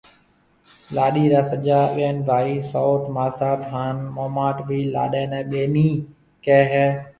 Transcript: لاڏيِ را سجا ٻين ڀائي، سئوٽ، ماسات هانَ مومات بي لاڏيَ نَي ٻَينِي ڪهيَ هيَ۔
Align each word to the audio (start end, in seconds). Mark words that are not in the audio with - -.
لاڏيِ 0.95 1.25
را 1.33 1.41
سجا 1.51 1.79
ٻين 1.95 2.15
ڀائي، 2.27 2.55
سئوٽ، 2.71 3.01
ماسات 3.15 3.61
هانَ 3.71 3.95
مومات 4.15 4.57
بي 4.67 4.79
لاڏيَ 4.93 5.23
نَي 5.31 5.41
ٻَينِي 5.51 5.89
ڪهيَ 6.45 6.63
هيَ۔ 6.73 6.87